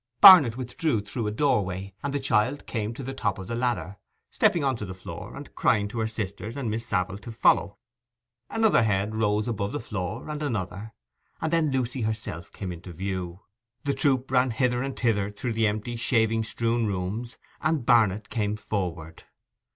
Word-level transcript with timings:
Barnet 0.19 0.57
withdrew 0.57 1.01
through 1.01 1.27
a 1.27 1.31
doorway, 1.31 1.93
and 2.01 2.11
the 2.11 2.19
child 2.19 2.65
came 2.65 2.91
to 2.95 3.03
the 3.03 3.13
top 3.13 3.37
of 3.37 3.45
the 3.45 3.55
ladder, 3.55 3.97
stepping 4.31 4.63
on 4.63 4.75
to 4.77 4.83
the 4.87 4.95
floor 4.95 5.35
and 5.35 5.53
crying 5.53 5.87
to 5.89 5.99
her 5.99 6.07
sisters 6.07 6.57
and 6.57 6.71
Miss 6.71 6.87
Savile 6.87 7.19
to 7.19 7.31
follow. 7.31 7.77
Another 8.49 8.81
head 8.81 9.13
rose 9.15 9.47
above 9.47 9.73
the 9.73 9.79
floor, 9.79 10.27
and 10.27 10.41
another, 10.41 10.93
and 11.39 11.53
then 11.53 11.69
Lucy 11.69 12.01
herself 12.01 12.51
came 12.51 12.71
into 12.71 12.91
view. 12.91 13.41
The 13.83 13.93
troop 13.93 14.31
ran 14.31 14.49
hither 14.49 14.81
and 14.81 14.97
thither 14.99 15.29
through 15.29 15.53
the 15.53 15.67
empty, 15.67 15.95
shaving 15.97 16.45
strewn 16.45 16.87
rooms, 16.87 17.37
and 17.61 17.85
Barnet 17.85 18.31
came 18.31 18.55
forward. 18.55 19.25